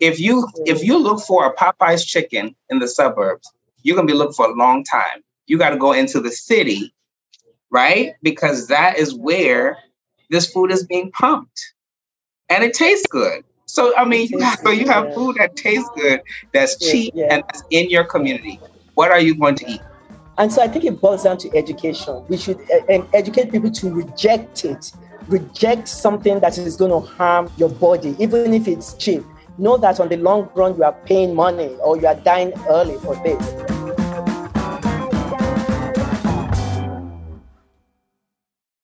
If 0.00 0.20
you 0.20 0.48
if 0.66 0.84
you 0.84 0.98
look 0.98 1.20
for 1.20 1.46
a 1.46 1.54
Popeye's 1.54 2.04
chicken 2.04 2.54
in 2.70 2.78
the 2.78 2.88
suburbs, 2.88 3.52
you're 3.82 3.96
gonna 3.96 4.06
be 4.06 4.12
looking 4.12 4.34
for 4.34 4.46
a 4.46 4.54
long 4.54 4.84
time. 4.84 5.22
You 5.46 5.58
got 5.58 5.70
to 5.70 5.76
go 5.76 5.92
into 5.92 6.20
the 6.20 6.32
city, 6.32 6.92
right? 7.70 8.14
Because 8.22 8.66
that 8.66 8.98
is 8.98 9.14
where 9.14 9.78
this 10.28 10.50
food 10.50 10.72
is 10.72 10.84
being 10.84 11.10
pumped, 11.12 11.74
and 12.48 12.64
it 12.64 12.74
tastes 12.74 13.06
good. 13.08 13.44
So 13.66 13.96
I 13.96 14.04
mean, 14.04 14.28
so 14.62 14.70
you 14.70 14.86
have 14.86 15.14
food 15.14 15.36
that 15.38 15.56
tastes 15.56 15.88
good, 15.96 16.20
that's 16.52 16.76
cheap, 16.78 17.14
yeah. 17.16 17.28
and 17.30 17.44
that's 17.44 17.62
in 17.70 17.90
your 17.90 18.04
community. 18.04 18.60
What 18.94 19.10
are 19.10 19.20
you 19.20 19.34
going 19.34 19.56
to 19.56 19.70
eat? 19.70 19.80
And 20.38 20.52
so 20.52 20.62
I 20.62 20.68
think 20.68 20.84
it 20.84 21.00
boils 21.00 21.24
down 21.24 21.38
to 21.38 21.56
education. 21.56 22.24
We 22.28 22.36
should 22.36 22.60
uh, 22.70 23.02
educate 23.14 23.50
people 23.50 23.70
to 23.70 23.94
reject 23.94 24.64
it, 24.64 24.92
reject 25.28 25.88
something 25.88 26.40
that 26.40 26.58
is 26.58 26.76
going 26.76 26.90
to 26.90 27.00
harm 27.00 27.50
your 27.56 27.70
body, 27.70 28.14
even 28.18 28.52
if 28.52 28.68
it's 28.68 28.94
cheap. 28.94 29.24
Know 29.58 29.78
that 29.78 29.98
on 29.98 30.10
the 30.10 30.18
long 30.18 30.50
run, 30.54 30.76
you 30.76 30.84
are 30.84 30.92
paying 30.92 31.34
money 31.34 31.76
or 31.76 31.96
you 31.96 32.06
are 32.06 32.16
dying 32.16 32.52
early 32.68 32.98
for 32.98 33.16
this. 33.24 33.75